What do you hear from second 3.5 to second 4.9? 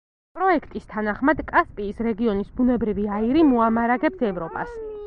მოამარაგებს ევროპას.